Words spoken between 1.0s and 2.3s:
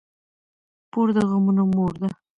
د غمونو مور ده.